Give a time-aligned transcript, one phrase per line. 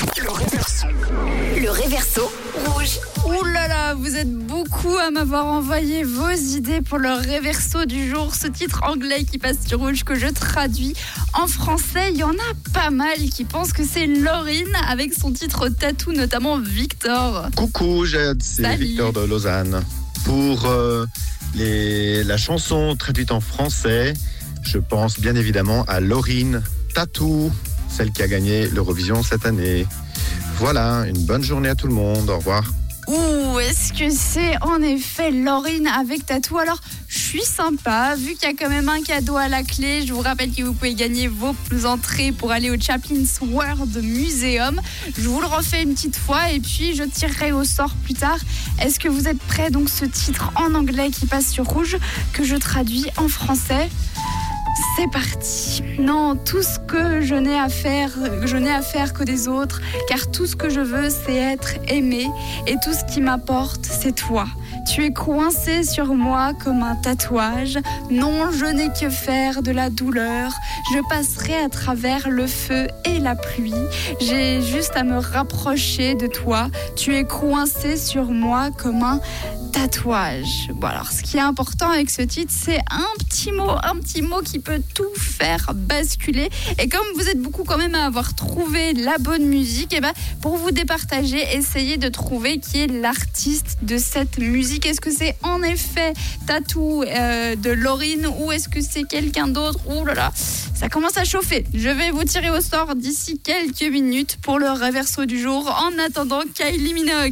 [0.00, 0.86] Le réverso.
[1.60, 2.30] Le réverso
[2.66, 2.98] rouge.
[3.26, 8.08] Ouh là là, vous êtes beaucoup à m'avoir envoyé vos idées pour le réverso du
[8.08, 10.94] jour, ce titre anglais qui passe sur rouge que je traduis
[11.34, 12.10] en français.
[12.12, 16.12] Il y en a pas mal qui pensent que c'est Laurine avec son titre tatou,
[16.12, 17.48] notamment Victor.
[17.56, 18.76] Coucou, Jade, c'est.
[18.76, 19.82] Victor de Lausanne.
[20.24, 21.06] Pour euh,
[21.54, 24.14] les- la chanson traduite en français,
[24.62, 26.62] je pense bien évidemment à Laurine
[26.94, 27.50] Tatou,
[27.88, 29.86] celle qui a gagné l'Eurovision cette année.
[30.56, 32.28] Voilà, une bonne journée à tout le monde.
[32.30, 32.64] Au revoir.
[33.08, 36.58] Ouh, est-ce que c'est en effet Laurine avec tatou?
[36.58, 36.78] Alors,
[37.08, 40.06] je suis sympa, vu qu'il y a quand même un cadeau à la clé.
[40.06, 41.54] Je vous rappelle que vous pouvez gagner vos
[41.86, 44.78] entrées pour aller au Chaplin's World Museum.
[45.16, 48.38] Je vous le refais une petite fois et puis je tirerai au sort plus tard.
[48.78, 49.70] Est-ce que vous êtes prêts?
[49.70, 51.96] Donc, ce titre en anglais qui passe sur rouge,
[52.34, 53.88] que je traduis en français.
[54.96, 55.82] C'est parti.
[55.98, 58.10] Non, tout ce que je n'ai à faire,
[58.44, 61.74] je n'ai à faire que des autres, car tout ce que je veux, c'est être
[61.88, 62.26] aimé,
[62.66, 64.46] et tout ce qui m'apporte, c'est toi.
[64.88, 67.78] Tu es coincé sur moi comme un tatouage.
[68.10, 70.50] Non, je n'ai que faire de la douleur.
[70.94, 73.74] Je passerai à travers le feu et la pluie.
[74.20, 76.68] J'ai juste à me rapprocher de toi.
[76.96, 79.20] Tu es coincé sur moi comme un
[79.72, 80.70] tatouage.
[80.74, 84.22] Bon alors, ce qui est important avec ce titre, c'est un petit mot, un petit
[84.22, 86.48] mot qui peut tout faire basculer.
[86.78, 90.12] Et comme vous êtes beaucoup quand même à avoir trouvé la bonne musique, et ben
[90.40, 94.77] pour vous départager, essayez de trouver qui est l'artiste de cette musique.
[94.86, 96.12] Est-ce que c'est en effet
[96.46, 99.78] Tatou euh, de Laurine ou est-ce que c'est quelqu'un d'autre?
[99.86, 100.32] Ouh là là,
[100.74, 101.64] ça commence à chauffer.
[101.74, 105.66] Je vais vous tirer au sort d'ici quelques minutes pour le reverso du jour.
[105.68, 107.26] En attendant, Kylie Minogue.